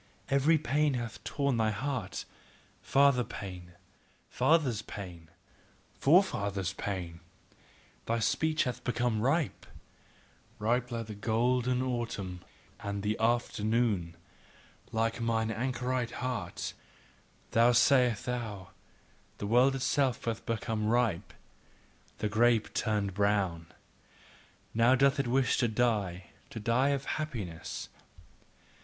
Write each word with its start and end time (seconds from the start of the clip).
Every 0.31 0.57
pain 0.57 0.95
hath 0.95 1.23
torn 1.23 1.57
thy 1.57 1.69
heart, 1.69 2.25
father 2.81 3.23
pain, 3.23 3.73
fathers' 4.31 4.81
pain, 4.81 5.29
forefathers' 5.99 6.73
pain; 6.73 7.19
thy 8.07 8.17
speech 8.17 8.63
hath 8.63 8.83
become 8.83 9.21
ripe, 9.21 9.67
Ripe 10.57 10.89
like 10.89 11.05
the 11.05 11.13
golden 11.13 11.83
autumn 11.83 12.39
and 12.79 13.03
the 13.03 13.15
afternoon, 13.19 14.17
like 14.91 15.21
mine 15.21 15.51
anchorite 15.51 16.13
heart 16.17 16.73
now 17.53 17.71
sayest 17.71 18.25
thou: 18.25 18.69
The 19.37 19.45
world 19.45 19.75
itself 19.75 20.25
hath 20.25 20.43
become 20.47 20.87
ripe, 20.87 21.31
the 22.17 22.27
grape 22.27 22.73
turneth 22.73 23.13
brown, 23.13 23.67
Now 24.73 24.95
doth 24.95 25.19
it 25.19 25.27
wish 25.27 25.57
to 25.57 25.67
die, 25.67 26.31
to 26.49 26.59
die 26.59 26.89
of 26.89 27.05
happiness. 27.05 27.89